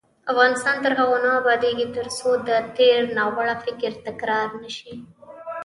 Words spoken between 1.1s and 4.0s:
نه ابادیږي، ترڅو د تیر ناوړه فکر